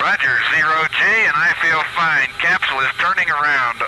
[0.00, 2.32] Roger, zero G, and I feel fine.
[2.40, 3.84] Capsule is turning around.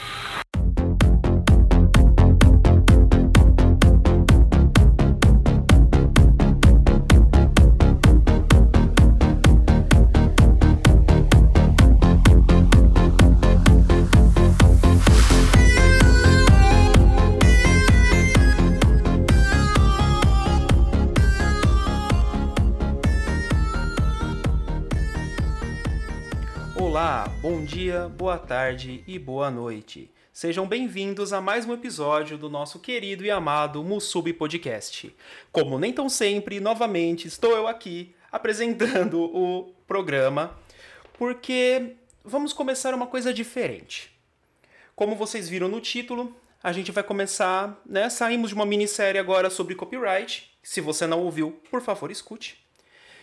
[27.93, 30.11] Dia, boa tarde e boa noite.
[30.33, 35.15] Sejam bem-vindos a mais um episódio do nosso querido e amado Musubi Podcast.
[35.53, 40.57] Como nem tão sempre, novamente estou eu aqui apresentando o programa,
[41.19, 44.11] porque vamos começar uma coisa diferente.
[44.97, 48.09] Como vocês viram no título, a gente vai começar, né?
[48.09, 50.51] Saímos de uma minissérie agora sobre copyright.
[50.63, 52.59] Se você não ouviu, por favor, escute.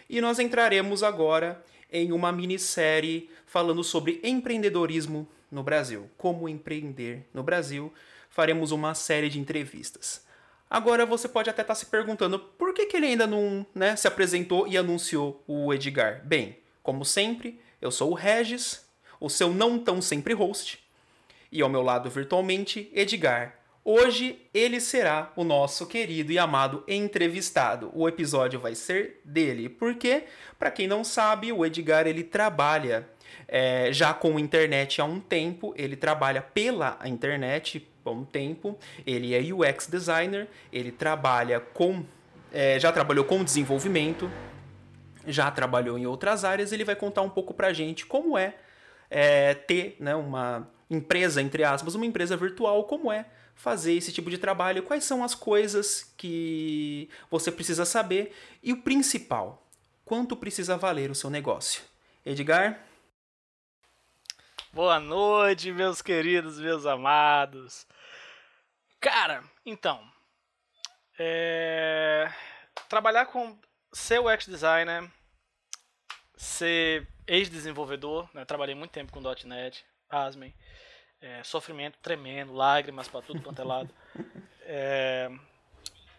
[0.07, 1.59] E nós entraremos agora
[1.91, 6.09] em uma minissérie falando sobre empreendedorismo no Brasil.
[6.17, 7.93] Como empreender no Brasil.
[8.29, 10.23] Faremos uma série de entrevistas.
[10.69, 14.07] Agora você pode até estar se perguntando por que, que ele ainda não né, se
[14.07, 16.21] apresentou e anunciou o Edgar.
[16.23, 18.85] Bem, como sempre, eu sou o Regis,
[19.19, 20.79] o seu não tão sempre host,
[21.51, 23.58] e ao meu lado virtualmente, Edgar.
[23.91, 27.89] Hoje ele será o nosso querido e amado entrevistado.
[27.95, 30.25] O episódio vai ser dele, porque,
[30.59, 33.09] para quem não sabe, o Edgar ele trabalha
[33.47, 39.33] é, já com internet há um tempo, ele trabalha pela internet há um tempo, ele
[39.33, 42.05] é UX designer, ele trabalha com.
[42.53, 44.29] é, já trabalhou com desenvolvimento,
[45.25, 48.53] já trabalhou em outras áreas, ele vai contar um pouco pra gente como é,
[49.09, 53.25] é, ter né, uma empresa, entre aspas, uma empresa virtual, como é
[53.59, 58.81] fazer esse tipo de trabalho, quais são as coisas que você precisa saber e o
[58.81, 59.67] principal,
[60.05, 61.83] quanto precisa valer o seu negócio.
[62.25, 62.81] Edgar?
[64.71, 67.85] Boa noite, meus queridos, meus amados.
[69.01, 70.09] Cara, então,
[71.19, 72.31] é...
[72.87, 73.59] trabalhar com
[73.91, 75.11] ser UX designer,
[76.37, 78.45] ser ex-desenvolvedor, né?
[78.45, 80.55] trabalhei muito tempo com .NET, pasmem,
[81.21, 83.89] é, sofrimento tremendo, lágrimas para tudo quanto é lado.
[84.71, 85.31] É,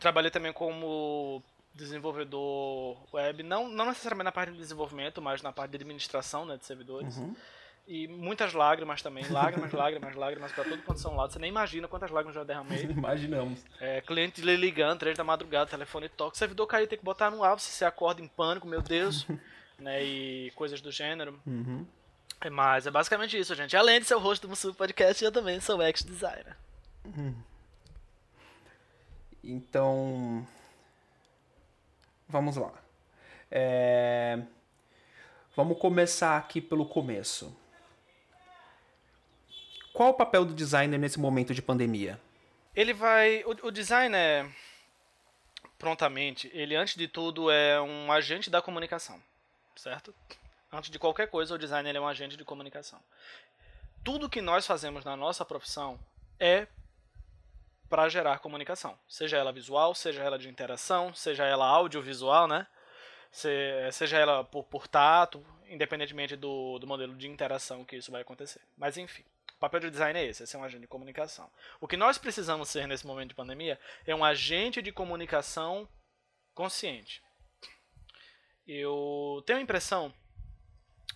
[0.00, 1.40] trabalhei também como
[1.72, 6.56] desenvolvedor web, não, não necessariamente na parte de desenvolvimento, mas na parte de administração né,
[6.56, 7.16] de servidores.
[7.16, 7.36] Uhum.
[7.86, 11.32] E muitas lágrimas também, lágrimas, lágrimas, lágrimas para tudo quanto são lados.
[11.32, 12.82] Você nem imagina quantas lágrimas eu já derramei.
[12.90, 13.64] Imaginamos.
[13.80, 17.60] É, cliente ligando, três da madrugada, telefone toca, servidor cair, tem que botar no alvo,
[17.60, 19.26] se você acorda em pânico, meu Deus,
[19.78, 21.40] né, e coisas do gênero.
[21.46, 21.86] Uhum.
[22.40, 23.76] É, Mas é basicamente isso, gente.
[23.76, 26.56] Além de ser o host do Musu Podcast, eu também sou ex designer.
[29.42, 30.46] Então,
[32.28, 32.72] vamos lá.
[33.50, 34.38] É,
[35.56, 37.54] Vamos começar aqui pelo começo.
[39.92, 42.20] Qual o papel do designer nesse momento de pandemia?
[42.74, 43.42] Ele vai.
[43.44, 44.48] O, o designer,
[45.76, 49.20] prontamente, ele antes de tudo é um agente da comunicação,
[49.74, 50.14] certo?
[50.72, 53.02] Antes de qualquer coisa, o designer é um agente de comunicação.
[54.04, 55.98] Tudo que nós fazemos na nossa profissão
[56.38, 56.66] é
[57.88, 62.66] para gerar comunicação, seja ela visual, seja ela de interação, seja ela audiovisual, né?
[63.32, 68.22] Se- seja ela por, por tato, independentemente do, do modelo de interação que isso vai
[68.22, 68.60] acontecer.
[68.76, 69.24] Mas enfim,
[69.56, 71.50] o papel do design é esse, é ser um agente de comunicação.
[71.80, 75.88] O que nós precisamos ser nesse momento de pandemia é um agente de comunicação
[76.54, 77.20] consciente.
[78.66, 80.14] Eu tenho a impressão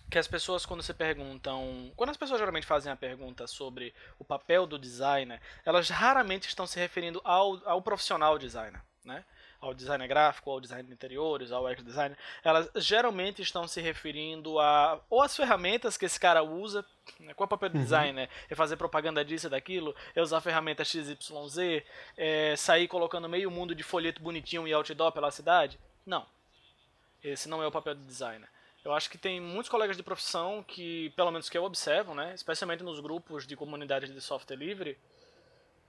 [0.09, 4.23] que as pessoas quando se perguntam, quando as pessoas geralmente fazem a pergunta sobre o
[4.23, 9.23] papel do designer, elas raramente estão se referindo ao, ao profissional designer, né?
[9.59, 14.59] Ao designer gráfico, ao design de interiores, ao UX designer, elas geralmente estão se referindo
[14.59, 16.85] a ou as ferramentas que esse cara usa,
[17.19, 17.33] né?
[17.33, 18.29] qual é o papel do designer?
[18.47, 21.17] É fazer propaganda disso e daquilo, é usar a ferramenta XYZ,
[22.15, 25.79] é sair colocando meio mundo de folheto bonitinho e outdoor pela cidade?
[26.05, 26.27] Não.
[27.23, 28.47] Esse não é o papel do designer.
[28.85, 32.33] Eu acho que tem muitos colegas de profissão que, pelo menos que eu observo, né,
[32.35, 34.95] especialmente nos grupos de comunidade de software livre,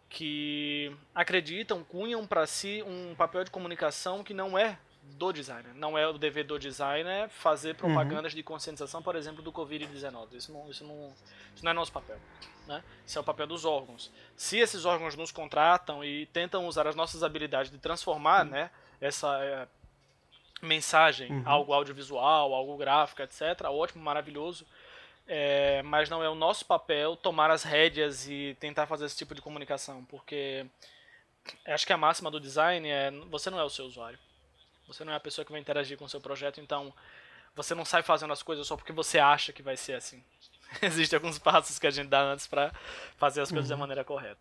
[0.08, 5.74] que acreditam, cunham para si um papel de comunicação que não é do designer.
[5.74, 10.32] Não é o dever do designer fazer propagandas de conscientização, por exemplo, do Covid-19.
[10.32, 11.12] Isso não, isso, não,
[11.54, 12.18] isso não é nosso papel.
[12.66, 12.82] Né?
[13.06, 14.10] Isso é o papel dos órgãos.
[14.36, 18.70] Se esses órgãos nos contratam e tentam usar as nossas habilidades de transformar né,
[19.00, 19.68] essa
[20.62, 24.66] mensagem, algo audiovisual, algo gráfico, etc., ótimo, maravilhoso.
[25.28, 29.34] É, mas não é o nosso papel tomar as rédeas e tentar fazer esse tipo
[29.34, 30.64] de comunicação, porque
[31.66, 34.18] acho que a máxima do design é você não é o seu usuário.
[34.86, 36.94] Você não é a pessoa que vai interagir com o seu projeto, então
[37.56, 40.22] você não sai fazendo as coisas só porque você acha que vai ser assim.
[40.80, 42.72] Existem alguns passos que a gente dá antes para
[43.16, 43.76] fazer as coisas uhum.
[43.76, 44.38] da maneira correta.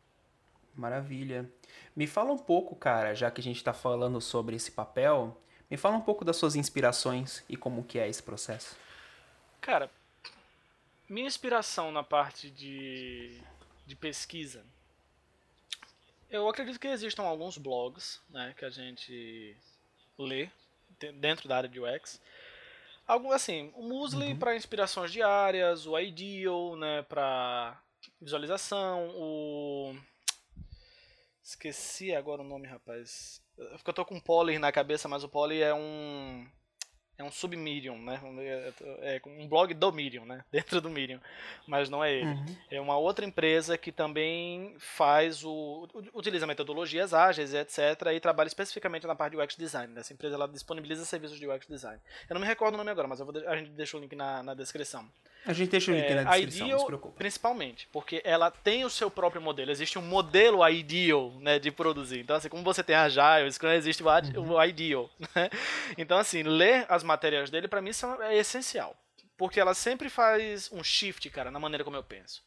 [0.75, 1.49] Maravilha.
[1.95, 5.77] Me fala um pouco, cara, já que a gente está falando sobre esse papel, me
[5.77, 8.75] fala um pouco das suas inspirações e como que é esse processo.
[9.61, 9.89] Cara,
[11.09, 13.39] minha inspiração na parte de,
[13.85, 14.63] de pesquisa,
[16.29, 19.55] eu acredito que existam alguns blogs né, que a gente
[20.17, 20.49] lê
[21.19, 22.21] dentro da área de UX.
[23.07, 24.39] Algum, assim, o Musli uhum.
[24.39, 27.79] para inspirações diárias, o Ideal né, para
[28.19, 29.95] visualização, o
[31.45, 33.39] Esqueci agora o nome, rapaz.
[33.55, 36.43] Porque eu tô com Poly na cabeça, mas o Poly é um
[37.17, 38.19] é um submedium, né?
[39.01, 40.43] É, é um blog do Medium, né?
[40.51, 41.19] Dentro do Medium,
[41.65, 42.25] mas não é ele.
[42.25, 42.55] Uhum.
[42.69, 48.07] É uma outra empresa que também faz o utiliza metodologias ágeis, etc.
[48.13, 49.93] E trabalha especificamente na parte de UX design.
[49.97, 51.99] Essa empresa ela disponibiliza serviços de UX design.
[52.29, 54.53] Eu não me recordo o nome agora, mas a gente deixa o link na, na
[54.53, 55.09] descrição.
[55.45, 57.17] A gente deixa o link é, na descrição, Ideal, não se preocupe.
[57.17, 59.69] Principalmente, porque ela tem o seu próprio modelo.
[59.69, 62.19] Existe um modelo Ideal, né, de produzir.
[62.19, 64.53] Então, assim, como você tem a Agile, Scrum, existe o, uhum.
[64.53, 65.09] o Ideal.
[65.35, 65.49] Né?
[65.97, 68.95] Então, assim, ler as matérias dele, para mim, são, é essencial.
[69.37, 72.43] Porque ela sempre faz um shift, cara, na maneira como eu penso.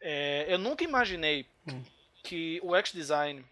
[0.00, 1.46] É, eu nunca imaginei
[2.22, 3.44] que o X-Design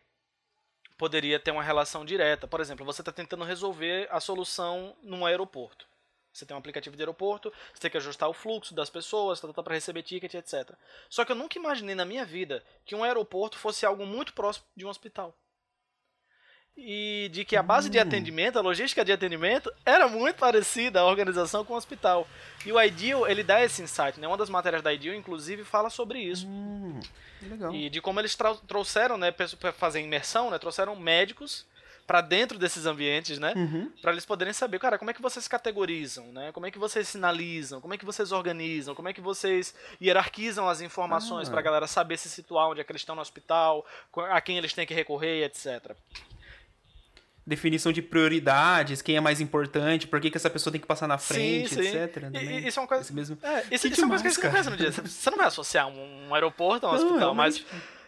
[0.98, 2.46] poderia ter uma relação direta.
[2.46, 5.86] Por exemplo, você está tentando resolver a solução num aeroporto.
[6.32, 9.52] Você tem um aplicativo de aeroporto, você tem que ajustar o fluxo das pessoas, tá,
[9.52, 10.72] tá, para receber ticket, etc.
[11.08, 14.66] Só que eu nunca imaginei na minha vida que um aeroporto fosse algo muito próximo
[14.76, 15.34] de um hospital.
[16.76, 18.02] E de que a base de hum.
[18.02, 22.26] atendimento, a logística de atendimento, era muito parecida à organização com o hospital.
[22.64, 24.26] E o Ideal, ele dá esse insight, né?
[24.26, 26.46] Uma das matérias da Ideal, inclusive, fala sobre isso.
[26.46, 26.98] Hum,
[27.42, 27.74] legal.
[27.74, 28.36] E de como eles
[28.66, 31.66] trouxeram, né, para fazer imersão, né, trouxeram médicos
[32.06, 33.52] para dentro desses ambientes, né?
[33.54, 33.92] Uhum.
[34.02, 36.50] Para eles poderem saber, cara, como é que vocês categorizam, né?
[36.50, 39.72] Como é que vocês sinalizam, como é que vocês organizam, como é que vocês
[40.02, 41.50] hierarquizam as informações ah.
[41.52, 43.86] para a galera saber se situar onde é que eles estão no hospital,
[44.28, 45.94] a quem eles têm que recorrer, etc
[47.50, 51.08] definição de prioridades, quem é mais importante, por que, que essa pessoa tem que passar
[51.08, 51.98] na frente, sim, sim.
[51.98, 52.30] etc.
[52.32, 53.02] E, isso é uma coisa.
[53.02, 53.36] Esse mesmo...
[53.42, 54.92] é, isso, isso é uma coisa que você não pensa no dia.
[54.92, 57.66] Você não vai associar um, aeroporto a um não, hospital, mas.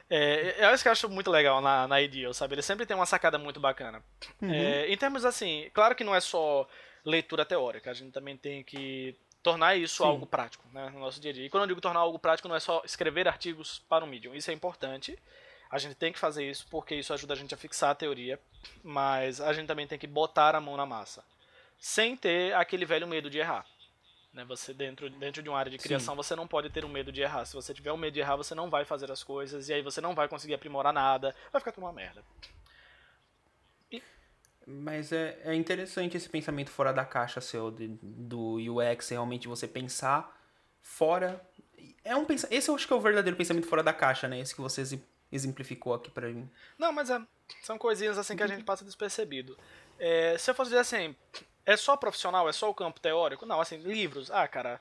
[0.08, 2.54] É, é isso que eu acho muito legal na, na Ideal, sabe?
[2.54, 4.02] Ele sempre tem uma sacada muito bacana.
[4.40, 4.52] Uhum.
[4.52, 6.68] É, em termos assim, claro que não é só
[7.04, 10.08] leitura teórica, a gente também tem que tornar isso Sim.
[10.08, 11.46] algo prático né, no nosso dia a dia.
[11.46, 14.34] E quando eu digo tornar algo prático, não é só escrever artigos para o Medium.
[14.34, 15.18] Isso é importante.
[15.72, 18.38] A gente tem que fazer isso porque isso ajuda a gente a fixar a teoria,
[18.84, 21.24] mas a gente também tem que botar a mão na massa,
[21.78, 23.64] sem ter aquele velho medo de errar.
[24.34, 24.44] Né?
[24.44, 26.16] Você dentro, dentro de uma área de criação, Sim.
[26.19, 27.46] você não pode ter um medo de errar.
[27.46, 29.80] Se você tiver um medo de errar, você não vai fazer as coisas e aí
[29.80, 31.34] você não vai conseguir aprimorar nada.
[31.50, 32.22] Vai ficar tudo uma merda.
[33.90, 34.02] E...
[34.66, 39.66] Mas é, é interessante esse pensamento fora da caixa seu de, do UX, realmente você
[39.66, 40.38] pensar
[40.82, 41.40] fora.
[42.04, 42.46] É um pens...
[42.50, 44.38] Esse eu acho que é o verdadeiro pensamento fora da caixa, né?
[44.38, 44.82] Esse que você
[45.32, 46.49] exemplificou aqui para mim.
[46.79, 47.20] Não, mas é,
[47.62, 49.56] são coisinhas assim que a gente passa despercebido.
[49.99, 51.14] É, se eu fosse dizer assim,
[51.64, 52.49] é só profissional?
[52.49, 53.46] É só o campo teórico?
[53.46, 54.31] Não, assim, livros.
[54.31, 54.81] Ah, cara,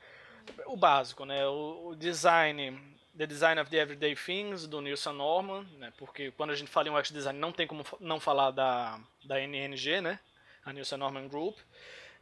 [0.65, 1.45] o básico, né?
[1.47, 2.77] O, o design,
[3.17, 5.93] The Design of the Everyday Things, do Nilson Norman, né?
[5.97, 9.39] Porque quando a gente fala em UX Design, não tem como não falar da, da
[9.39, 10.19] NNG, né?
[10.65, 11.57] A Nilson Norman Group.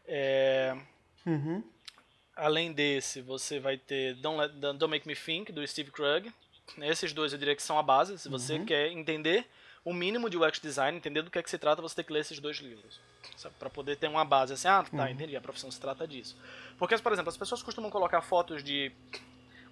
[0.06, 0.76] É...
[1.26, 1.64] Uhum.
[2.36, 6.34] Além desse, você vai ter Don't, Let, Don't Make Me Think, do Steve Krug.
[6.78, 8.18] Esses dois eu diria que são a base.
[8.18, 8.66] Se você uhum.
[8.66, 9.46] quer entender
[9.84, 12.14] o mínimo de UX Design, entender do que é que se trata, você tem que
[12.14, 13.00] ler esses dois livros
[13.58, 15.08] para poder ter uma base assim, ah, tá, uhum.
[15.10, 16.36] entendi, a profissão se trata disso.
[16.78, 18.92] Porque, por exemplo, as pessoas costumam colocar fotos de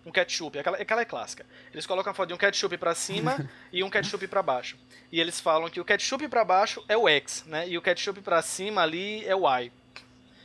[0.06, 1.46] um ketchup, aquela, aquela é clássica.
[1.74, 4.78] Eles colocam a foto de um ketchup para cima e um ketchup para baixo.
[5.12, 7.68] E eles falam que o ketchup para baixo é o X, né?
[7.68, 9.72] E o ketchup para cima ali é o Y.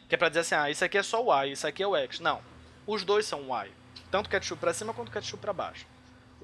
[0.09, 1.87] Que é para dizer assim, ah, isso aqui é só o Y, isso aqui é
[1.87, 2.19] o X.
[2.19, 2.43] Não.
[2.87, 3.71] Os dois são Y.
[4.11, 5.87] Tanto o ketchup para cima quanto o ketchup para baixo.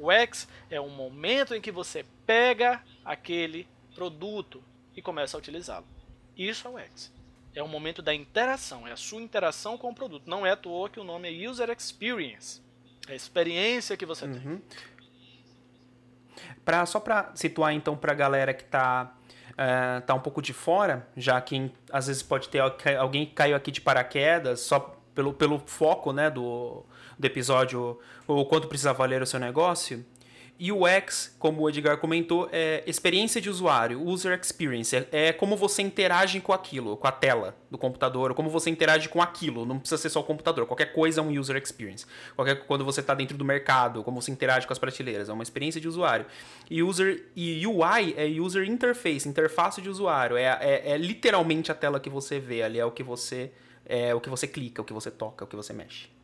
[0.01, 4.63] O X é o momento em que você pega aquele produto
[4.97, 5.87] e começa a utilizá-lo.
[6.37, 7.13] Isso é o X.
[7.55, 10.25] É o momento da interação, é a sua interação com o produto.
[10.27, 12.63] Não é à toa que o nome é User Experience.
[13.09, 14.61] É a experiência que você uhum.
[14.61, 14.63] tem.
[16.65, 19.13] Pra, só para situar então para a galera que está
[19.53, 22.61] uh, tá um pouco de fora, já que às vezes pode ter
[22.97, 26.85] alguém que caiu aqui de paraquedas só pelo, pelo foco né, do,
[27.19, 30.05] do episódio, o quanto precisa valer o seu negócio.
[30.61, 34.97] E o X, como o Edgar comentou, é experiência de usuário, user experience.
[34.97, 39.09] É, é, como você interage com aquilo, com a tela do computador, como você interage
[39.09, 39.65] com aquilo.
[39.65, 40.67] Não precisa ser só o computador.
[40.67, 42.05] Qualquer coisa é um user experience.
[42.35, 45.29] Qualquer, quando você está dentro do mercado, como você interage com as prateleiras.
[45.29, 46.27] É uma experiência de usuário.
[46.69, 50.37] E, user, e UI é user interface, interface de usuário.
[50.37, 53.53] É, é, é literalmente a tela que você vê ali, é o que você
[53.87, 56.18] é o que você clica, o que você toca, o que você mexe.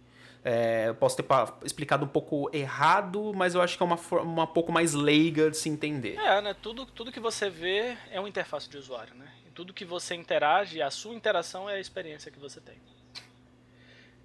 [0.45, 1.25] É, eu posso ter
[1.65, 5.51] explicado um pouco errado, mas eu acho que é uma forma uma pouco mais leiga
[5.51, 6.19] de se entender.
[6.19, 6.55] É, né?
[6.55, 9.33] Tudo, tudo que você vê é uma interface de usuário, né?
[9.47, 12.77] E tudo que você interage, a sua interação é a experiência que você tem.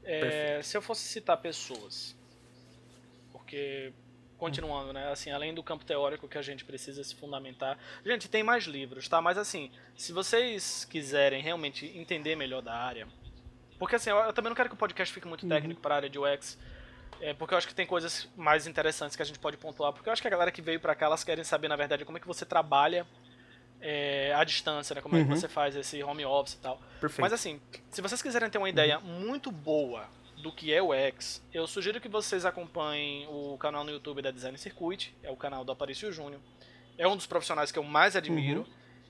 [0.04, 2.16] É, se eu fosse citar pessoas,
[3.32, 3.94] porque
[4.38, 5.12] continuando, né?
[5.12, 7.78] Assim, além do campo teórico que a gente precisa se fundamentar.
[8.04, 9.22] Gente, tem mais livros, tá?
[9.22, 13.08] Mas assim, se vocês quiserem realmente entender melhor da área,
[13.80, 15.50] porque assim, eu, eu também não quero que o podcast fique muito uhum.
[15.50, 16.60] técnico para a área de UX,
[17.22, 20.10] é, porque eu acho que tem coisas mais interessantes que a gente pode pontuar, porque
[20.10, 22.18] eu acho que a galera que veio para cá, elas querem saber, na verdade, como
[22.18, 23.08] é que você trabalha
[23.82, 25.02] é, à distância, né?
[25.02, 25.22] Como uhum.
[25.22, 25.40] é que uhum.
[25.40, 26.82] você faz esse home office e tal.
[27.00, 27.22] Perfeito.
[27.22, 27.60] Mas assim,
[27.90, 29.28] se vocês quiserem ter uma ideia uhum.
[29.28, 30.08] muito boa
[30.38, 34.32] do que é o X, eu sugiro que vocês acompanhem o canal no YouTube da
[34.32, 36.42] Design Circuit, é o canal do Aparício Júnior.
[36.98, 38.62] É um dos profissionais que eu mais admiro.
[38.62, 38.66] Uhum.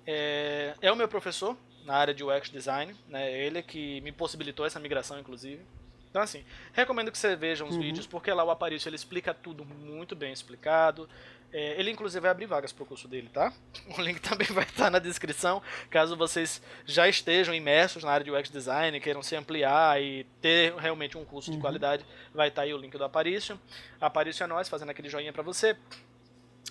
[0.06, 1.56] É, é, o meu professor
[1.90, 3.36] na área de UX Design, né?
[3.36, 5.60] Ele que me possibilitou essa migração, inclusive.
[6.08, 7.82] Então, assim, recomendo que você veja os uhum.
[7.82, 11.10] vídeos, porque lá o Aparício ele explica tudo muito bem explicado.
[11.52, 13.52] É, ele, inclusive, vai abrir vagas para o curso dele, tá?
[13.98, 18.30] O link também vai estar na descrição, caso vocês já estejam imersos na área de
[18.30, 21.56] UX Design, queiram se ampliar e ter realmente um curso uhum.
[21.56, 23.60] de qualidade, vai estar aí o link do Aparício.
[24.00, 25.76] Aparício é nós, fazendo aquele joinha para você.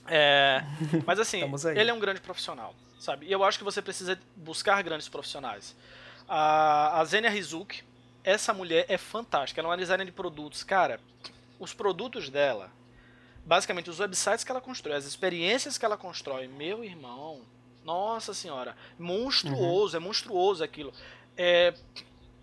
[0.07, 0.63] É,
[1.05, 1.43] mas assim,
[1.75, 3.27] ele é um grande profissional, sabe?
[3.27, 5.75] E eu acho que você precisa buscar grandes profissionais.
[6.29, 7.83] A, a Zenia Rizuki,
[8.23, 10.63] essa mulher é fantástica, ela é uma designer de produtos.
[10.63, 11.01] Cara,
[11.59, 12.71] os produtos dela
[13.49, 17.41] basicamente os websites que ela constrói, as experiências que ela constrói, meu irmão,
[17.83, 20.03] nossa senhora, monstruoso, uhum.
[20.03, 20.93] é monstruoso aquilo.
[21.35, 21.73] É,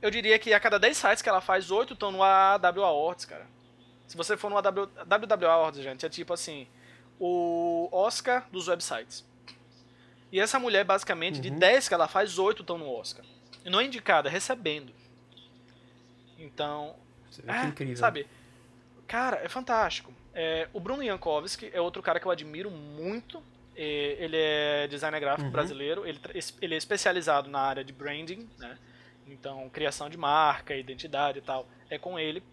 [0.02, 3.26] eu diria que a cada 10 sites que ela faz, 8 estão no AW Awards,
[3.26, 3.46] cara.
[4.08, 6.68] Se você for no AW, WW Awards, gente, é tipo assim,
[7.20, 9.24] o Oscar dos websites.
[10.36, 11.42] E essa mulher, basicamente, uhum.
[11.44, 13.24] de 10 que ela faz, 8 estão no Oscar.
[13.64, 14.92] E não é indicada, é recebendo.
[16.38, 16.94] Então.
[17.48, 17.96] É, incrível.
[17.96, 18.28] Sabe?
[19.08, 20.14] Cara, é fantástico.
[20.34, 23.42] É, o Bruno Jankowski é outro cara que eu admiro muito.
[23.78, 25.54] É, ele é designer gráfico uhum.
[25.54, 26.06] brasileiro.
[26.06, 26.20] Ele,
[26.62, 28.78] ele é especializado na área de branding, né?
[29.28, 31.66] Então, criação de marca, identidade e tal.
[31.90, 32.44] É com ele.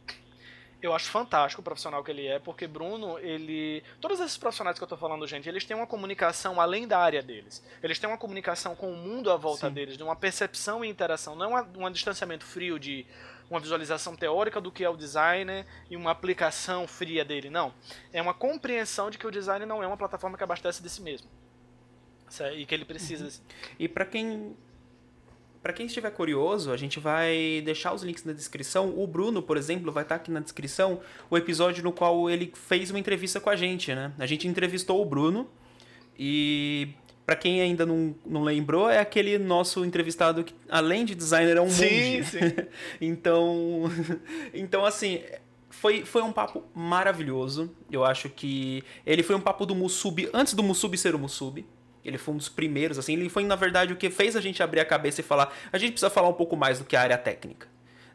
[0.82, 3.84] Eu acho fantástico o profissional que ele é, porque Bruno, ele.
[4.00, 7.22] Todos esses profissionais que eu tô falando, gente, eles têm uma comunicação além da área
[7.22, 7.64] deles.
[7.80, 9.74] Eles têm uma comunicação com o mundo à volta Sim.
[9.74, 13.06] deles, de uma percepção e interação, não é um distanciamento frio de
[13.48, 17.48] uma visualização teórica do que é o designer e uma aplicação fria dele.
[17.48, 17.72] Não.
[18.12, 21.00] É uma compreensão de que o design não é uma plataforma que abastece de si
[21.00, 21.28] mesmo.
[22.56, 23.26] E que ele precisa.
[23.26, 23.30] Uhum.
[23.78, 24.56] E para quem
[25.62, 28.98] para quem estiver curioso, a gente vai deixar os links na descrição.
[28.98, 31.00] O Bruno, por exemplo, vai estar aqui na descrição
[31.30, 34.12] o episódio no qual ele fez uma entrevista com a gente, né?
[34.18, 35.48] A gente entrevistou o Bruno
[36.18, 36.88] e
[37.24, 41.60] para quem ainda não, não lembrou, é aquele nosso entrevistado que, além de designer, é
[41.60, 42.24] um sim, monge.
[42.24, 42.38] Sim.
[43.00, 43.84] então,
[44.52, 45.22] então, assim,
[45.70, 47.70] foi, foi um papo maravilhoso.
[47.90, 51.64] Eu acho que ele foi um papo do Musubi, antes do Musubi ser o Musubi.
[52.04, 53.14] Ele foi um dos primeiros, assim.
[53.14, 55.78] Ele foi, na verdade, o que fez a gente abrir a cabeça e falar: a
[55.78, 57.68] gente precisa falar um pouco mais do que a área técnica.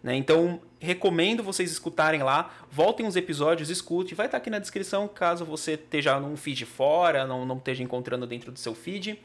[0.03, 0.15] Né?
[0.15, 5.43] Então, recomendo vocês escutarem lá, voltem os episódios, escute, vai estar aqui na descrição caso
[5.43, 9.19] você esteja num feed fora, não, não esteja encontrando dentro do seu feed.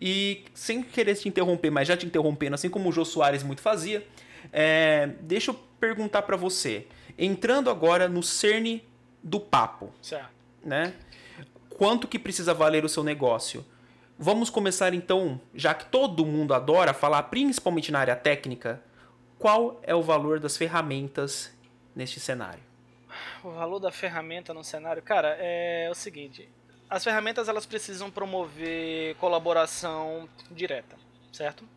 [0.00, 3.60] E sem querer te interromper, mas já te interrompendo, assim como o Jô Soares muito
[3.60, 4.06] fazia,
[4.52, 6.86] é, deixa eu perguntar para você,
[7.18, 8.82] entrando agora no cerne
[9.22, 10.30] do papo, certo.
[10.64, 10.94] né?
[11.76, 13.64] Quanto que precisa valer o seu negócio?
[14.16, 18.80] Vamos começar então, já que todo mundo adora falar, principalmente na área técnica,
[19.38, 21.52] qual é o valor das ferramentas
[21.96, 22.62] neste cenário?
[23.42, 26.48] O valor da ferramenta no cenário, cara, é o seguinte:
[26.88, 30.96] as ferramentas elas precisam promover colaboração direta,
[31.32, 31.68] certo?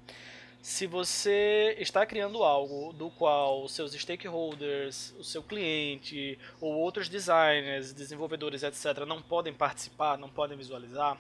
[0.62, 7.94] Se você está criando algo do qual seus stakeholders, o seu cliente ou outros designers,
[7.94, 11.18] desenvolvedores, etc., não podem participar, não podem visualizar,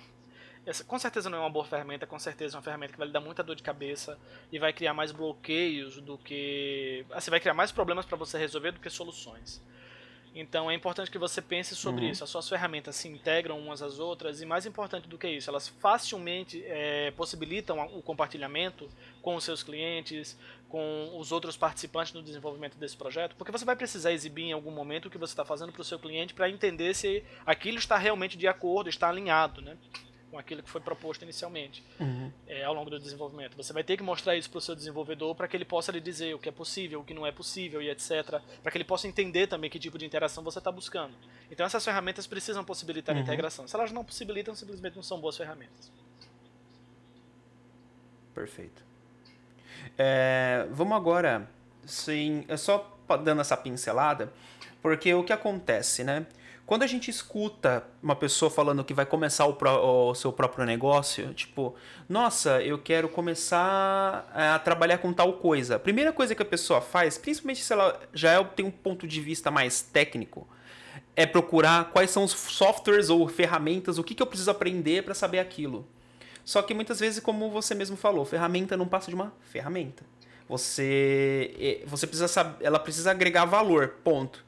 [0.67, 3.07] essa com certeza não é uma boa ferramenta, com certeza é uma ferramenta que vai
[3.07, 4.19] lhe dar muita dor de cabeça
[4.51, 7.05] e vai criar mais bloqueios do que.
[7.12, 9.63] Assim, vai criar mais problemas para você resolver do que soluções.
[10.36, 12.12] Então é importante que você pense sobre uhum.
[12.12, 12.24] isso.
[12.24, 15.67] As suas ferramentas se integram umas às outras e mais importante do que isso, elas
[15.67, 18.89] facilmente é, possibilitam o compartilhamento
[19.21, 20.38] com os seus clientes,
[20.69, 24.71] com os outros participantes no desenvolvimento desse projeto, porque você vai precisar exibir em algum
[24.71, 27.97] momento o que você está fazendo para o seu cliente para entender se aquilo está
[27.97, 29.77] realmente de acordo, está alinhado, né?
[30.29, 32.31] Com aquilo que foi proposto inicialmente uhum.
[32.48, 33.55] é, ao longo do desenvolvimento.
[33.55, 36.01] Você vai ter que mostrar isso para o seu desenvolvedor para que ele possa lhe
[36.01, 38.41] dizer o que é possível, o que não é possível e etc.
[38.62, 41.13] Para que ele possa entender também que tipo de interação você está buscando.
[41.50, 43.22] Então essas ferramentas precisam possibilitar uhum.
[43.22, 43.67] a integração.
[43.67, 45.91] Se elas não possibilitam, simplesmente não são boas ferramentas.
[48.34, 48.86] Perfeito.
[49.98, 51.50] É, vamos agora
[51.88, 54.31] Sim, é só dando essa pincelada,
[54.81, 56.25] porque o que acontece, né?
[56.67, 59.57] Quando a gente escuta uma pessoa falando que vai começar o,
[60.09, 61.74] o, seu próprio negócio, tipo,
[62.09, 65.77] nossa, eu quero começar a trabalhar com tal coisa.
[65.77, 69.07] A primeira coisa que a pessoa faz, principalmente se ela já é, tem um ponto
[69.07, 70.45] de vista mais técnico,
[71.15, 75.13] é procurar quais são os softwares ou ferramentas, o que, que eu preciso aprender para
[75.13, 75.88] saber aquilo.
[76.43, 80.03] Só que muitas vezes, como você mesmo falou, ferramenta não passa de uma ferramenta.
[80.50, 84.47] Você, eh, você precisa saber, ela precisa agregar valor, ponto.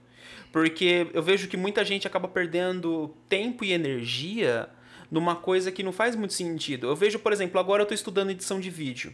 [0.52, 4.70] Porque eu vejo que muita gente acaba perdendo tempo e energia
[5.12, 6.88] numa coisa que não faz muito sentido.
[6.88, 9.14] Eu vejo, por exemplo, agora eu estou estudando edição de vídeo.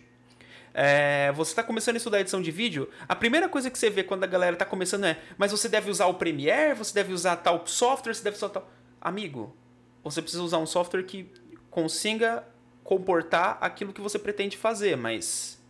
[0.77, 4.03] É, você está começando a estudar edição de vídeo, a primeira coisa que você vê
[4.03, 7.37] quando a galera está começando é: mas você deve usar o Premiere, você deve usar
[7.37, 8.69] tal software, você deve usar tal.
[8.99, 9.55] Amigo,
[10.03, 11.31] você precisa usar um software que
[11.69, 12.43] consiga
[12.83, 15.63] comportar aquilo que você pretende fazer, mas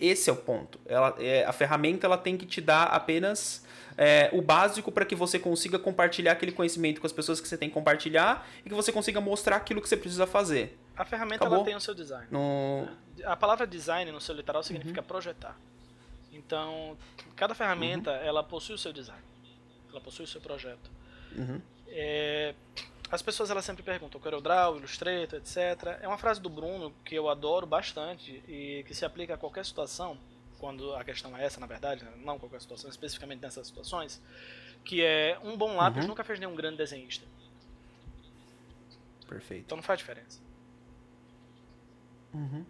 [0.00, 0.80] esse é o ponto.
[0.86, 3.64] Ela, é, a ferramenta ela tem que te dar apenas
[3.96, 7.56] é, o básico para que você consiga compartilhar aquele conhecimento com as pessoas que você
[7.56, 10.78] tem que compartilhar e que você consiga mostrar aquilo que você precisa fazer.
[10.96, 12.26] A ferramenta ela tem o seu design.
[12.30, 12.88] No...
[13.24, 15.06] A palavra design no seu literal significa uhum.
[15.06, 15.58] projetar.
[16.32, 16.96] Então,
[17.34, 18.16] cada ferramenta uhum.
[18.16, 19.22] ela possui o seu design.
[19.90, 20.90] Ela possui o seu projeto.
[21.34, 21.60] Uhum.
[21.88, 22.54] É,
[23.10, 25.98] as pessoas elas sempre perguntam CorelDRAW, Illustrator, etc.
[26.02, 29.64] É uma frase do Bruno que eu adoro bastante e que se aplica a qualquer
[29.64, 30.18] situação
[30.58, 32.12] quando a questão é essa, na verdade, né?
[32.24, 34.20] não qualquer situação, especificamente nessas situações,
[34.84, 36.08] que é um bom lápis uhum.
[36.08, 37.26] nunca fez nenhum grande desenhista.
[39.28, 39.64] Perfeito.
[39.64, 40.40] Então não faz diferença.
[42.32, 42.64] Uhum.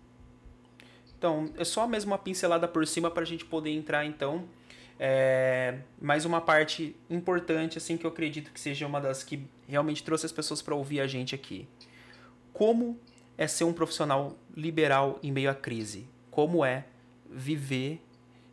[1.18, 4.46] Então, é só mesmo uma pincelada por cima para a gente poder entrar, então,
[4.98, 10.02] é, mais uma parte importante, assim, que eu acredito que seja uma das que realmente
[10.02, 11.66] trouxe as pessoas para ouvir a gente aqui.
[12.52, 12.98] Como
[13.36, 16.06] é ser um profissional liberal em meio à crise?
[16.30, 16.84] Como é
[17.36, 18.02] viver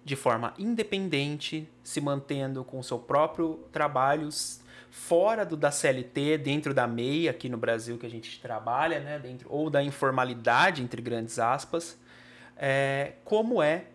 [0.04, 4.28] de forma independente, se mantendo com o seu próprio trabalho
[4.92, 9.18] fora do da CLT, dentro da MEI aqui no Brasil que a gente trabalha, né,
[9.18, 11.98] dentro ou da informalidade entre grandes aspas,
[12.58, 13.86] é, como é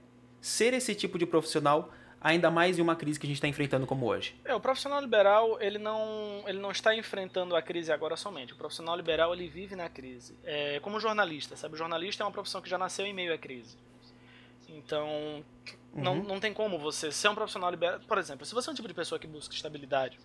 [0.40, 3.86] ser esse tipo de profissional ainda mais em uma crise que a gente está enfrentando
[3.86, 4.34] como hoje?
[4.44, 8.54] É, o profissional liberal ele não, ele não está enfrentando a crise agora somente.
[8.54, 10.36] O profissional liberal ele vive na crise.
[10.42, 11.74] É, como jornalista, sabe?
[11.74, 13.76] O jornalista é uma profissão que já nasceu em meio à crise.
[14.68, 15.44] Então,
[15.94, 16.02] uhum.
[16.02, 18.00] não, não tem como você ser um profissional liberal.
[18.00, 20.18] Por exemplo, se você é um tipo de pessoa que busca estabilidade,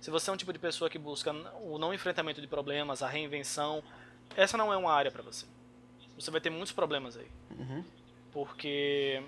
[0.00, 1.32] se você é um tipo de pessoa que busca
[1.62, 3.82] o não enfrentamento de problemas, a reinvenção,
[4.34, 5.44] essa não é uma área para você.
[6.16, 7.28] Você vai ter muitos problemas aí.
[7.58, 7.84] Uhum.
[8.32, 9.22] Porque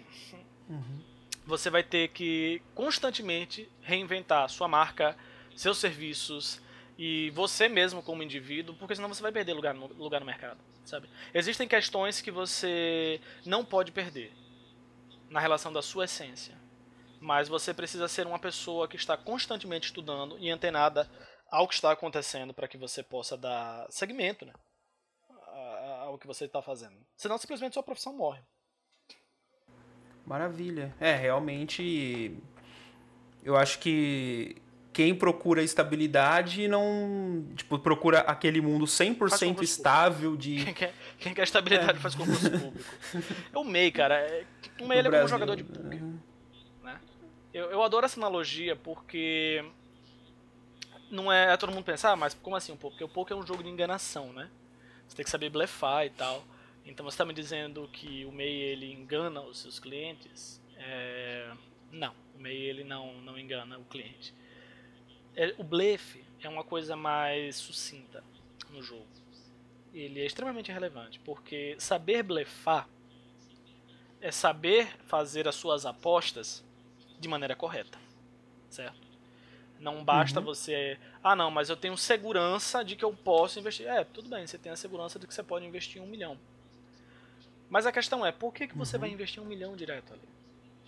[0.69, 1.01] uhum.
[1.45, 5.17] você vai ter que constantemente reinventar sua marca,
[5.55, 6.61] seus serviços
[6.97, 10.59] e você mesmo como indivíduo, porque senão você vai perder lugar no, lugar no mercado,
[10.85, 11.09] sabe?
[11.35, 14.33] Existem questões que você não pode perder
[15.33, 16.55] na relação da sua essência.
[17.19, 21.09] Mas você precisa ser uma pessoa que está constantemente estudando e antenada
[21.51, 24.53] ao que está acontecendo para que você possa dar segmento né,
[26.01, 26.97] ao que você está fazendo.
[27.17, 28.43] Senão simplesmente sua profissão morre.
[30.27, 30.95] Maravilha.
[31.01, 32.37] É, realmente.
[33.43, 34.63] Eu acho que
[34.93, 37.47] quem procura estabilidade não.
[37.57, 40.65] Tipo, procura aquele mundo 100% estável de.
[40.65, 42.01] Quem quer, quem quer estabilidade é.
[42.01, 42.79] faz concurso público.
[43.53, 44.19] Eu MEI, cara.
[44.19, 44.45] É,
[44.81, 46.03] o MEI é como um jogador de poker.
[46.03, 46.19] Uhum.
[46.83, 47.01] Né?
[47.55, 49.65] Eu, eu adoro essa analogia porque.
[51.11, 52.99] Não é, é todo mundo pensar, ah, mas como assim um poker?
[52.99, 54.51] Porque o poker é um jogo de enganação, né?
[55.07, 56.45] Você tem que saber blefar e tal.
[56.85, 60.61] Então você está me dizendo que o MEI ele engana os seus clientes?
[60.77, 61.51] É...
[61.91, 64.35] Não, o MEI ele não, não engana o cliente
[65.37, 68.23] é, o blefe é uma coisa mais sucinta
[68.71, 69.07] no jogo.
[69.93, 72.89] Ele é extremamente relevante, porque saber blefar
[74.21, 76.65] é saber fazer as suas apostas
[77.19, 77.99] de maneira correta,
[78.71, 79.13] certo?
[79.79, 80.47] Não basta uhum.
[80.47, 83.87] você, ah não, mas eu tenho segurança de que eu posso investir.
[83.87, 86.39] É, tudo bem, você tem a segurança de que você pode investir um milhão.
[87.69, 89.01] Mas a questão é, por que, que você uhum.
[89.01, 90.29] vai investir um milhão direto ali?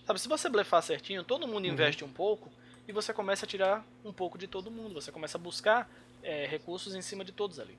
[0.05, 1.73] Sabe, se você blefar certinho, todo mundo uhum.
[1.73, 2.49] investe um pouco,
[2.87, 4.93] e você começa a tirar um pouco de todo mundo.
[4.93, 5.89] Você começa a buscar
[6.21, 7.77] é, recursos em cima de todos ali.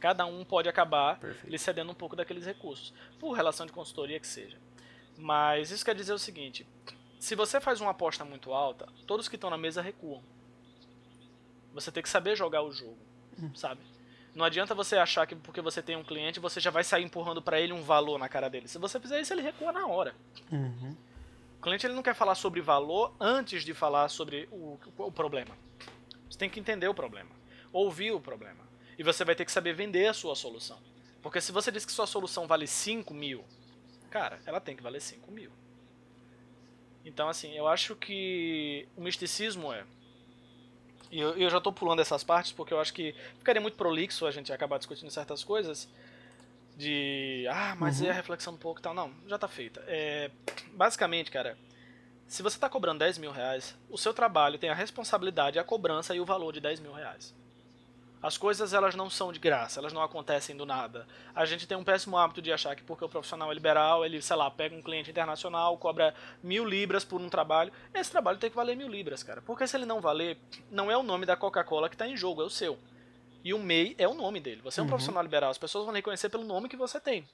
[0.00, 1.50] Cada um pode acabar Perfeito.
[1.50, 4.58] lhe cedendo um pouco daqueles recursos, por relação de consultoria que seja.
[5.16, 6.66] Mas isso quer dizer o seguinte:
[7.20, 10.22] se você faz uma aposta muito alta, todos que estão na mesa recuam.
[11.74, 12.96] Você tem que saber jogar o jogo,
[13.38, 13.54] uhum.
[13.54, 13.80] sabe?
[14.34, 17.42] Não adianta você achar que porque você tem um cliente você já vai sair empurrando
[17.42, 18.68] para ele um valor na cara dele.
[18.68, 20.14] Se você fizer isso, ele recua na hora.
[20.50, 20.96] Uhum
[21.64, 25.56] cliente ele não quer falar sobre valor antes de falar sobre o, o problema.
[26.30, 27.30] Você tem que entender o problema,
[27.72, 28.62] ouvir o problema.
[28.98, 30.78] E você vai ter que saber vender a sua solução.
[31.22, 33.44] Porque se você diz que sua solução vale 5 mil,
[34.10, 35.50] cara, ela tem que valer 5 mil.
[37.04, 39.84] Então, assim, eu acho que o misticismo é.
[41.10, 44.26] E eu, eu já estou pulando essas partes porque eu acho que ficaria muito prolixo
[44.26, 45.88] a gente acabar discutindo certas coisas.
[46.76, 47.46] De.
[47.50, 48.08] Ah, mas uhum.
[48.08, 48.94] é a reflexão um pouco e tal.
[48.94, 49.82] Não, já está feita.
[49.86, 50.30] É,
[50.72, 51.56] basicamente, cara,
[52.26, 56.14] se você está cobrando 10 mil reais, o seu trabalho tem a responsabilidade, a cobrança
[56.14, 57.34] e o valor de 10 mil reais.
[58.24, 61.06] As coisas elas não são de graça, elas não acontecem do nada.
[61.34, 64.22] A gente tem um péssimo hábito de achar que porque o profissional é liberal, ele,
[64.22, 67.70] sei lá, pega um cliente internacional, cobra mil libras por um trabalho.
[67.92, 69.42] Esse trabalho tem que valer mil libras, cara.
[69.42, 70.38] Porque se ele não valer,
[70.70, 72.78] não é o nome da Coca-Cola que está em jogo, é o seu.
[73.44, 74.62] E o MEI é o nome dele.
[74.62, 74.88] Você é um uhum.
[74.88, 77.28] profissional liberal, as pessoas vão reconhecer pelo nome que você tem.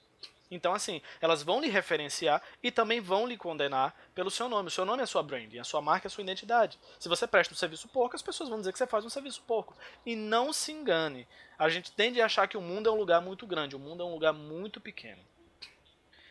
[0.51, 4.67] Então, assim, elas vão lhe referenciar e também vão lhe condenar pelo seu nome.
[4.67, 6.77] O seu nome é a sua branding, a sua marca é a sua identidade.
[6.99, 9.41] Se você presta um serviço porco, as pessoas vão dizer que você faz um serviço
[9.47, 9.77] porco.
[10.05, 11.29] E não se engane.
[11.57, 14.03] A gente tende a achar que o mundo é um lugar muito grande, o mundo
[14.03, 15.23] é um lugar muito pequeno.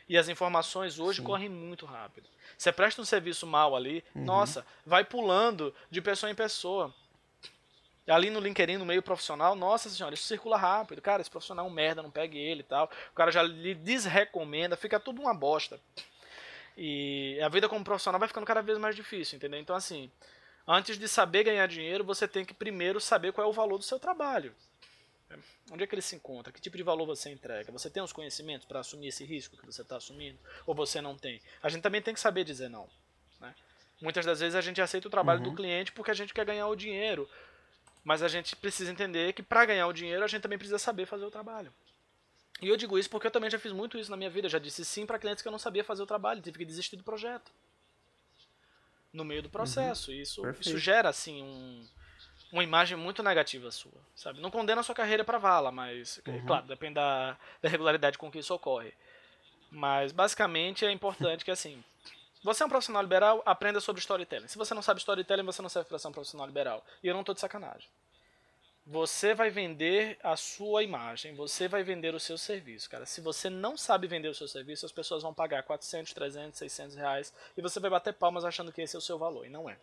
[0.09, 1.23] E as informações hoje Sim.
[1.23, 2.27] correm muito rápido.
[2.57, 4.25] Você presta um serviço mal ali, uhum.
[4.25, 6.93] nossa, vai pulando de pessoa em pessoa
[8.09, 11.01] ali no LinkedIn, no meio profissional, nossa senhora, isso circula rápido.
[11.01, 12.89] Cara, esse profissional é um merda, não pegue ele e tal.
[13.11, 15.79] O cara já lhe desrecomenda, fica tudo uma bosta.
[16.77, 19.59] E a vida como profissional vai ficando cada vez mais difícil, entendeu?
[19.59, 20.09] Então, assim,
[20.67, 23.83] antes de saber ganhar dinheiro, você tem que primeiro saber qual é o valor do
[23.83, 24.55] seu trabalho.
[25.71, 26.51] Onde é que ele se encontra?
[26.51, 27.71] Que tipo de valor você entrega?
[27.71, 30.39] Você tem os conhecimentos para assumir esse risco que você está assumindo?
[30.65, 31.41] Ou você não tem?
[31.61, 32.89] A gente também tem que saber dizer não.
[33.39, 33.53] Né?
[34.01, 35.49] Muitas das vezes a gente aceita o trabalho uhum.
[35.51, 37.29] do cliente porque a gente quer ganhar o dinheiro.
[38.03, 41.05] Mas a gente precisa entender que para ganhar o dinheiro a gente também precisa saber
[41.05, 41.73] fazer o trabalho.
[42.61, 44.49] E eu digo isso porque eu também já fiz muito isso na minha vida.
[44.49, 46.95] Já disse sim para clientes que eu não sabia fazer o trabalho, tive que desistir
[46.95, 47.51] do projeto.
[49.11, 50.11] No meio do processo.
[50.11, 50.17] Uhum.
[50.17, 51.87] Isso, isso gera, assim, um,
[52.51, 53.91] uma imagem muito negativa sua.
[54.15, 54.41] Sabe?
[54.41, 56.45] Não condena a sua carreira para vala, mas, uhum.
[56.45, 58.93] claro, depende da, da regularidade com que isso ocorre.
[59.71, 61.83] Mas, basicamente, é importante que, assim,
[62.43, 64.47] você é um profissional liberal, aprenda sobre storytelling.
[64.47, 66.85] Se você não sabe storytelling, você não serve para ser um profissional liberal.
[67.03, 67.89] E eu não estou de sacanagem.
[68.85, 73.05] Você vai vender a sua imagem, você vai vender o seu serviço, cara.
[73.05, 76.95] Se você não sabe vender o seu serviço, as pessoas vão pagar 400, 300, 600
[76.95, 79.69] reais e você vai bater palmas achando que esse é o seu valor, e não
[79.69, 79.77] é.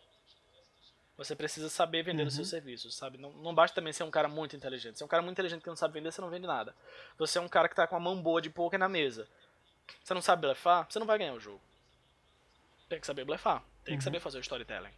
[1.16, 2.29] Você precisa saber vender uhum.
[2.29, 3.16] o seu serviço, sabe?
[3.16, 4.97] Não, não basta também ser um cara muito inteligente.
[4.97, 6.75] Se é um cara muito inteligente que não sabe vender, você não vende nada.
[7.16, 9.29] Você é um cara que está com a mão boa de poker na mesa.
[10.03, 11.61] Você não sabe blefar, você não vai ganhar o jogo.
[12.88, 13.64] Tem que saber blefar.
[13.85, 13.99] Tem uhum.
[13.99, 14.92] que saber fazer o storytelling.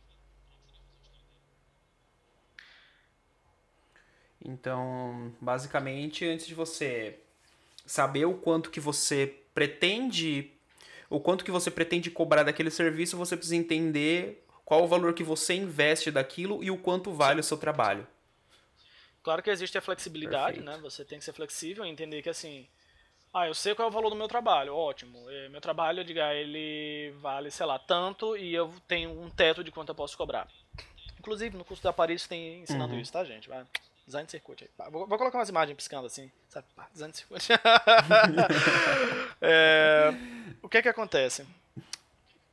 [4.45, 7.19] Então, basicamente, antes de você
[7.85, 10.53] saber o quanto que você pretende,
[11.11, 15.25] o quanto que você pretende cobrar daquele serviço, você precisa entender qual o valor que
[15.25, 18.07] você investe daquilo e o quanto vale o seu trabalho.
[19.23, 20.65] Claro que existe a flexibilidade, Perfeito.
[20.65, 20.79] né?
[20.83, 22.69] Você tem que ser flexível e entender que assim,
[23.33, 25.29] ah, eu sei qual é o valor do meu trabalho, ótimo.
[25.31, 29.71] É, meu trabalho, diga, ele vale, sei lá, tanto e eu tenho um teto de
[29.71, 30.49] quanto eu posso cobrar.
[31.19, 33.01] Inclusive, no curso da Paris tem ensinando uhum.
[33.01, 33.49] isso, tá, gente?
[33.49, 33.67] Vai.
[34.07, 34.91] Design de circuit aí.
[34.91, 36.67] Vou, vou, colocar umas imagens piscando assim, sabe?
[36.93, 37.49] Design de circuit.
[39.43, 40.11] é,
[40.63, 41.47] o que é que acontece?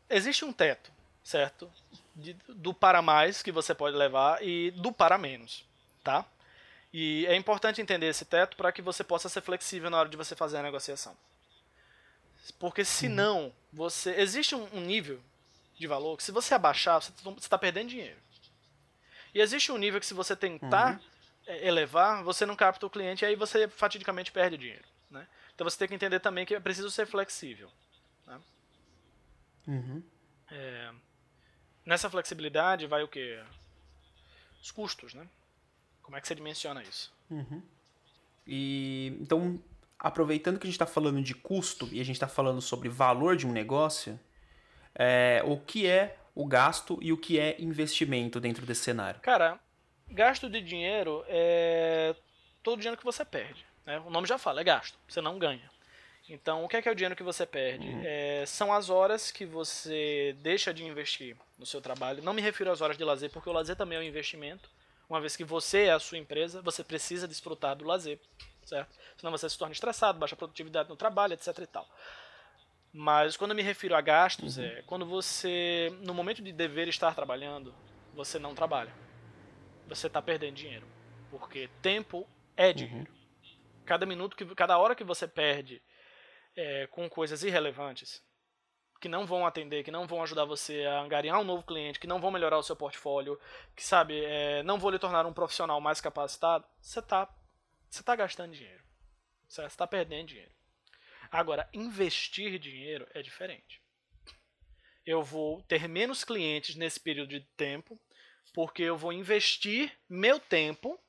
[0.09, 0.91] Existe um teto,
[1.23, 1.71] certo?
[2.13, 5.63] De, do para mais que você pode levar e do para menos,
[6.03, 6.25] tá?
[6.97, 10.15] E é importante entender esse teto para que você possa ser flexível na hora de
[10.15, 11.13] você fazer a negociação.
[12.57, 15.21] Porque senão, você existe um, nível
[15.77, 18.17] de valor que se você abaixar, você está perdendo dinheiro.
[19.33, 20.99] E existe um nível que se você tentar uhum.
[21.47, 24.85] É, elevar, você não capta o cliente e aí você fatidicamente perde dinheiro.
[25.11, 25.27] Né?
[25.53, 27.69] Então você tem que entender também que é preciso ser flexível.
[28.25, 28.41] Né?
[29.67, 30.03] Uhum.
[30.49, 30.91] É,
[31.85, 33.37] nessa flexibilidade vai o que?
[34.61, 35.27] Os custos, né?
[36.05, 37.11] Como é que você dimensiona isso?
[37.31, 37.59] Uhum.
[38.45, 39.59] E então,
[39.97, 43.35] aproveitando que a gente está falando de custo e a gente está falando sobre valor
[43.35, 44.19] de um negócio,
[44.93, 49.19] é, o que é o gasto e o que é investimento dentro desse cenário?
[49.21, 49.59] Cara,
[50.07, 52.15] gasto de dinheiro é
[52.61, 53.65] todo o dinheiro que você perde.
[53.83, 53.99] Né?
[54.05, 54.99] O nome já fala, é gasto.
[55.07, 55.71] Você não ganha.
[56.29, 57.87] Então, o que é, que é o dinheiro que você perde?
[57.87, 58.01] Uhum.
[58.05, 62.21] É, são as horas que você deixa de investir no seu trabalho.
[62.21, 64.69] Não me refiro às horas de lazer, porque o lazer também é um investimento.
[65.09, 68.19] Uma vez que você é a sua empresa, você precisa desfrutar do lazer,
[68.63, 68.95] certo?
[69.17, 71.87] Senão você se torna estressado, baixa produtividade no trabalho, etc e tal.
[72.91, 74.63] Mas quando eu me refiro a gastos, uhum.
[74.63, 77.75] é quando você, no momento de dever estar trabalhando,
[78.13, 78.93] você não trabalha.
[79.87, 80.87] Você está perdendo dinheiro.
[81.29, 83.11] Porque tempo é dinheiro.
[83.11, 83.51] Uhum.
[83.85, 85.81] Cada minuto, que, cada hora que você perde
[86.55, 88.23] é, com coisas irrelevantes,
[89.05, 92.07] que não vão atender, que não vão ajudar você a angariar um novo cliente, que
[92.07, 93.39] não vão melhorar o seu portfólio,
[93.75, 97.29] que sabe, é, não vão lhe tornar um profissional mais capacitado, você está
[97.87, 98.83] você tá gastando dinheiro.
[99.47, 100.51] Você está perdendo dinheiro.
[101.31, 103.79] Agora, investir dinheiro é diferente.
[105.05, 108.01] eu vou ter menos clientes nesse período de tempo,
[108.55, 110.99] porque eu vou investir meu tempo,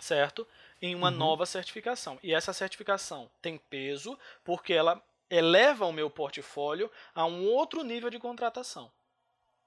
[0.00, 0.48] certo?
[0.80, 1.18] Em uma uhum.
[1.18, 2.18] nova certificação.
[2.22, 8.10] E essa certificação tem peso, porque ela eleva o meu portfólio a um outro nível
[8.10, 8.90] de contratação.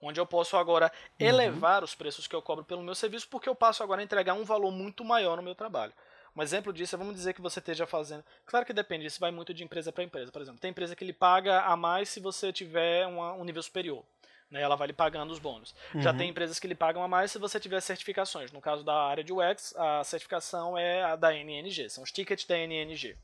[0.02, 1.28] Onde eu posso agora uhum.
[1.28, 4.34] elevar os preços que eu cobro pelo meu serviço, porque eu passo agora a entregar
[4.34, 5.94] um valor muito maior no meu trabalho.
[6.36, 8.24] Um exemplo disso é, vamos dizer que você esteja fazendo.
[8.46, 10.32] Claro que depende, isso vai muito de empresa para empresa.
[10.32, 13.62] Por exemplo, tem empresa que lhe paga a mais se você tiver uma, um nível
[13.62, 14.04] superior.
[14.50, 15.74] Né, ela vai lhe pagando os bônus.
[15.94, 16.02] Uhum.
[16.02, 18.52] Já tem empresas que lhe pagam a mais se você tiver certificações.
[18.52, 22.46] No caso da área de UX, a certificação é a da NNG, são os tickets
[22.46, 23.16] da NNG.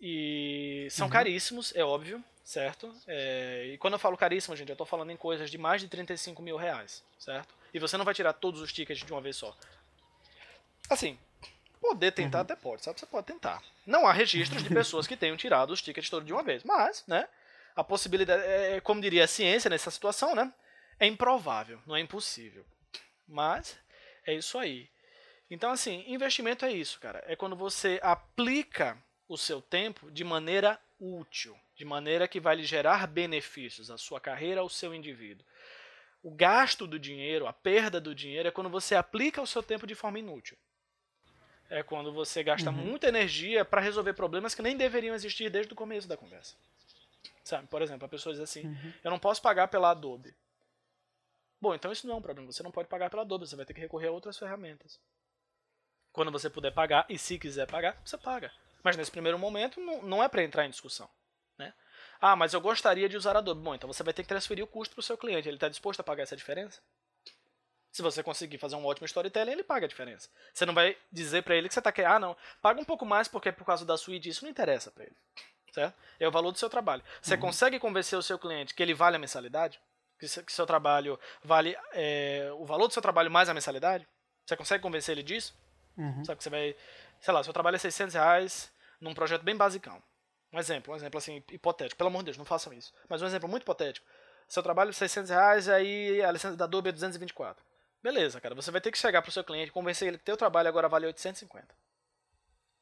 [0.00, 1.12] E são uhum.
[1.12, 2.94] caríssimos, é óbvio, certo?
[3.06, 5.88] É, e quando eu falo caríssimo, gente, eu estou falando em coisas de mais de
[5.88, 7.54] 35 mil reais, certo?
[7.72, 9.56] E você não vai tirar todos os tickets de uma vez só.
[10.88, 11.18] Assim,
[11.80, 12.42] Poder tentar uhum.
[12.42, 12.98] até pode, sabe?
[12.98, 13.62] Você pode tentar.
[13.86, 17.04] Não há registros de pessoas que tenham tirado os tickets todos de uma vez, mas,
[17.06, 17.28] né?
[17.76, 20.52] A possibilidade, é, é, como diria a ciência nessa situação, né?
[20.98, 22.64] É improvável, não é impossível.
[23.28, 23.78] Mas
[24.26, 24.88] é isso aí.
[25.48, 27.22] Então, assim, investimento é isso, cara.
[27.26, 32.64] É quando você aplica o seu tempo de maneira útil, de maneira que vai lhe
[32.64, 35.44] gerar benefícios à sua carreira, ao seu indivíduo.
[36.22, 39.86] O gasto do dinheiro, a perda do dinheiro é quando você aplica o seu tempo
[39.86, 40.56] de forma inútil
[41.68, 42.76] é quando você gasta uhum.
[42.76, 46.56] muita energia para resolver problemas que nem deveriam existir desde o começo da conversa.
[47.42, 47.66] Sabe?
[47.68, 48.92] Por exemplo, a pessoa diz assim: uhum.
[49.02, 50.34] eu não posso pagar pela Adobe.
[51.60, 52.52] Bom, então isso não é um problema.
[52.52, 55.00] Você não pode pagar pela Adobe, você vai ter que recorrer a outras ferramentas.
[56.12, 58.52] Quando você puder pagar, e se quiser pagar, você paga.
[58.86, 61.10] Mas nesse primeiro momento, não, não é para entrar em discussão.
[61.58, 61.74] Né?
[62.20, 63.60] Ah, mas eu gostaria de usar Adobe.
[63.60, 65.48] Bom, então você vai ter que transferir o custo para o seu cliente.
[65.48, 66.80] Ele está disposto a pagar essa diferença?
[67.90, 70.28] Se você conseguir fazer um ótimo storytelling, ele paga a diferença.
[70.54, 73.04] Você não vai dizer para ele que você tá querendo, ah, não, paga um pouco
[73.04, 75.16] mais porque é por causa da suíte, isso não interessa para ele.
[75.72, 75.98] Certo?
[76.20, 77.02] É o valor do seu trabalho.
[77.20, 77.40] Você uhum.
[77.40, 79.80] consegue convencer o seu cliente que ele vale a mensalidade?
[80.16, 84.06] Que seu trabalho vale é, o valor do seu trabalho mais a mensalidade?
[84.46, 85.58] Você consegue convencer ele disso?
[85.96, 86.24] Uhum.
[86.24, 86.76] Sabe que você vai,
[87.20, 90.02] sei lá, seu trabalho é 600 reais num projeto bem basicão.
[90.52, 91.98] Um exemplo, um exemplo assim, hipotético.
[91.98, 92.92] Pelo amor de Deus, não façam isso.
[93.08, 94.06] Mas um exemplo muito hipotético.
[94.48, 97.62] Seu trabalho é 600 reais, aí a licença da Adobe é 224.
[98.02, 98.54] Beleza, cara.
[98.54, 101.06] Você vai ter que chegar pro seu cliente, convencer ele que teu trabalho agora vale
[101.06, 101.66] 850.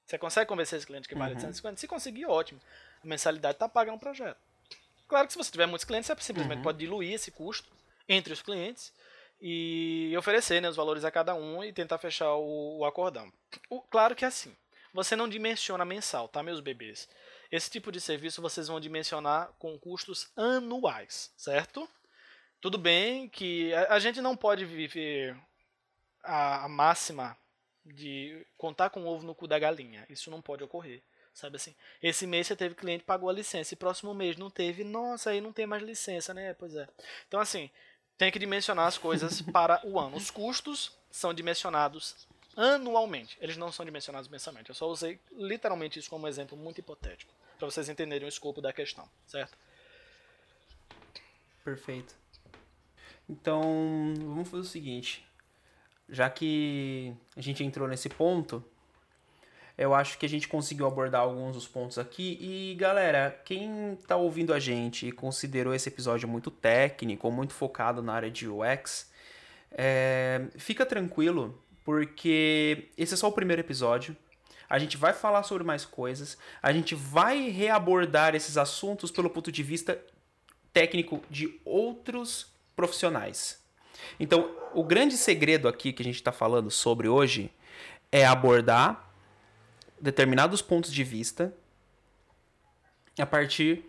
[0.05, 1.39] Você consegue convencer esse cliente que vale uhum.
[1.39, 1.81] 850?
[1.81, 2.61] Se conseguir, ótimo.
[3.03, 4.39] A mensalidade está paga no projeto.
[5.09, 6.63] Claro que se você tiver muitos clientes, você simplesmente uhum.
[6.63, 7.71] pode diluir esse custo
[8.09, 8.93] entre os clientes
[9.41, 13.33] e oferecer né, os valores a cada um e tentar fechar o, o acordão.
[13.71, 14.55] O, claro que é assim.
[14.95, 17.09] Você não dimensiona mensal, tá, meus bebês?
[17.51, 21.89] Esse tipo de serviço vocês vão dimensionar com custos anuais, certo?
[22.61, 25.37] Tudo bem que a, gente não pode viver
[26.23, 27.37] a, a, máxima
[27.85, 30.07] de contar com o ovo no cu da galinha.
[30.09, 31.03] Isso não pode ocorrer.
[31.35, 31.75] Sabe assim?
[32.01, 34.85] Esse mês você teve cliente pagou a licença e próximo mês não teve.
[34.85, 36.55] Nossa, aí não tem mais licença, né?
[36.55, 36.89] Pois é.
[37.27, 37.69] Então assim,
[38.17, 40.17] tem que dimensionar as coisas para o ano.
[40.17, 43.37] Os custos são dimensionados anualmente.
[43.41, 44.71] Eles não são dimensionados mensalmente.
[44.71, 48.61] Eu só usei literalmente isso como um exemplo muito hipotético para vocês entenderem o escopo
[48.61, 49.57] da questão, certo?
[51.65, 52.15] Perfeito.
[53.29, 55.27] Então, vamos fazer o seguinte.
[56.09, 58.63] Já que a gente entrou nesse ponto,
[59.79, 62.39] eu acho que a gente conseguiu abordar alguns dos pontos aqui.
[62.41, 68.03] E galera, quem está ouvindo a gente e considerou esse episódio muito técnico, muito focado
[68.03, 69.11] na área de UX,
[69.73, 74.17] é, fica tranquilo, porque esse é só o primeiro episódio.
[74.69, 79.53] A gente vai falar sobre mais coisas, a gente vai reabordar esses assuntos pelo ponto
[79.53, 80.03] de vista
[80.73, 83.63] técnico de outros profissionais.
[84.19, 87.53] Então, o grande segredo aqui que a gente está falando sobre hoje
[88.11, 89.11] é abordar
[90.01, 91.55] determinados pontos de vista
[93.19, 93.85] a partir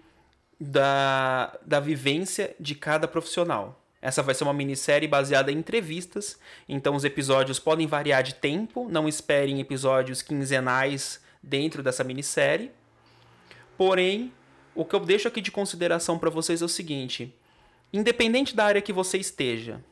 [0.59, 3.84] da, da vivência de cada profissional.
[4.05, 6.37] Essa vai ser uma minissérie baseada em entrevistas,
[6.69, 12.69] então os episódios podem variar de tempo, não esperem episódios quinzenais dentro dessa minissérie.
[13.75, 14.31] Porém,
[14.75, 17.33] o que eu deixo aqui de consideração para vocês é o seguinte:
[17.91, 19.83] Independente da área que você esteja,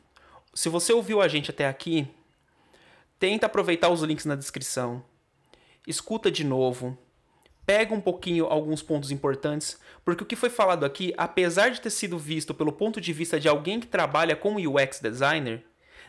[0.54, 2.06] se você ouviu a gente até aqui,
[3.18, 5.04] tenta aproveitar os links na descrição.
[5.88, 6.96] Escuta de novo.
[7.66, 11.90] Pega um pouquinho alguns pontos importantes, porque o que foi falado aqui, apesar de ter
[11.90, 15.64] sido visto pelo ponto de vista de alguém que trabalha como UX designer,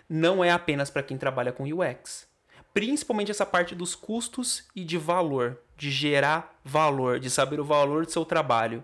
[0.09, 2.27] não é apenas para quem trabalha com UX.
[2.73, 8.05] Principalmente essa parte dos custos e de valor, de gerar valor, de saber o valor
[8.05, 8.83] do seu trabalho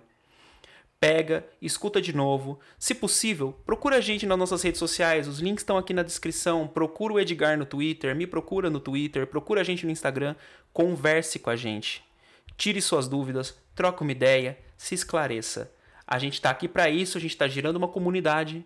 [1.02, 2.60] pega, escuta de novo.
[2.78, 6.68] Se possível, procura a gente nas nossas redes sociais, os links estão aqui na descrição.
[6.68, 10.36] Procura o Edgar no Twitter, me procura no Twitter, procura a gente no Instagram,
[10.72, 12.04] converse com a gente.
[12.62, 15.74] Tire suas dúvidas, troque uma ideia, se esclareça.
[16.06, 18.63] A gente está aqui para isso, a gente está gerando uma comunidade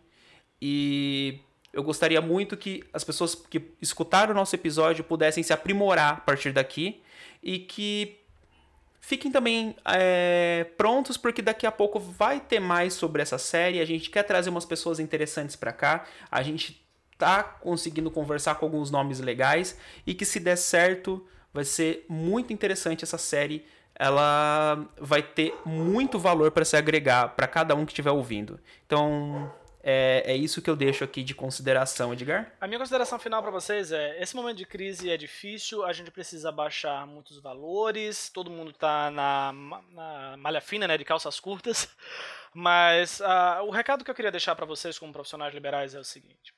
[0.62, 1.39] e
[1.71, 6.19] eu gostaria muito que as pessoas que escutaram o nosso episódio pudessem se aprimorar a
[6.19, 7.01] partir daqui
[7.41, 8.19] e que
[8.99, 13.79] fiquem também é, prontos porque daqui a pouco vai ter mais sobre essa série.
[13.79, 16.05] A gente quer trazer umas pessoas interessantes para cá.
[16.29, 16.86] A gente
[17.17, 22.51] tá conseguindo conversar com alguns nomes legais e que se der certo vai ser muito
[22.51, 23.65] interessante essa série.
[23.97, 28.60] Ela vai ter muito valor para se agregar para cada um que estiver ouvindo.
[28.86, 29.51] Então,
[29.88, 32.51] é, é isso que eu deixo aqui de consideração, Edgar.
[32.60, 36.10] A minha consideração final para vocês é: esse momento de crise é difícil, a gente
[36.10, 39.53] precisa baixar muitos valores, todo mundo está na,
[39.91, 41.88] na malha fina, né, de calças curtas.
[42.51, 46.03] Mas uh, o recado que eu queria deixar para vocês como profissionais liberais é o
[46.03, 46.51] seguinte: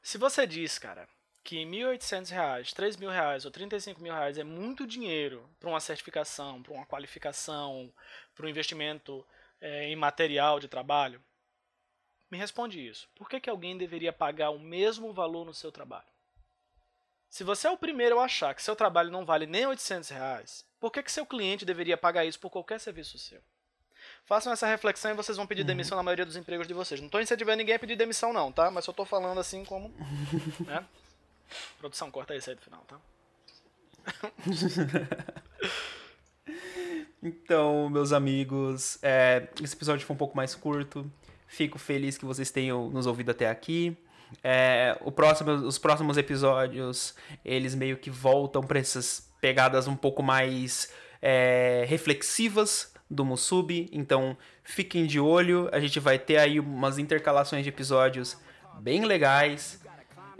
[0.00, 1.08] se você diz, cara,
[1.44, 5.80] que R$ 1.800, R$ mil reais ou R$ mil reais é muito dinheiro para uma
[5.80, 7.92] certificação, para uma qualificação,
[8.34, 9.26] para um investimento
[9.60, 11.22] é, em material de trabalho,
[12.30, 13.08] me responde isso.
[13.14, 16.06] Por que, que alguém deveria pagar o mesmo valor no seu trabalho?
[17.28, 20.64] Se você é o primeiro a achar que seu trabalho não vale nem 800 reais,
[20.80, 23.40] por que, que seu cliente deveria pagar isso por qualquer serviço seu?
[24.24, 25.66] Façam essa reflexão e vocês vão pedir uhum.
[25.66, 27.00] demissão na maioria dos empregos de vocês.
[27.00, 28.70] Não estou incentivando ninguém a pedir demissão, não, tá?
[28.70, 29.94] Mas só estou falando assim como.
[30.66, 30.84] né?
[31.78, 33.00] Produção, corta isso aí do final, tá?
[37.22, 41.10] então, meus amigos, é, esse episódio foi um pouco mais curto.
[41.46, 43.96] Fico feliz que vocês tenham nos ouvido até aqui.
[44.42, 50.22] É, o próximo, os próximos episódios, eles meio que voltam para essas pegadas um pouco
[50.22, 53.90] mais é, reflexivas do Musubi.
[53.92, 55.68] Então, fiquem de olho.
[55.72, 58.38] A gente vai ter aí umas intercalações de episódios
[58.80, 59.81] bem legais.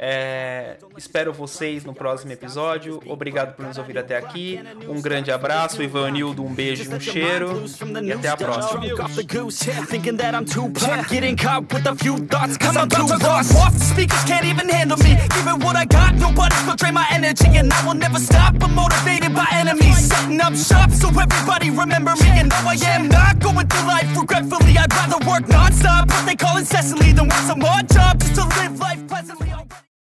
[0.05, 3.01] É, espero vocês no próximo episódio.
[3.07, 4.59] Obrigado por nos ouvir até aqui.
[4.89, 7.63] Um grande abraço, Ivanildo, um beijo um cheiro.
[8.03, 8.81] E até a próxima.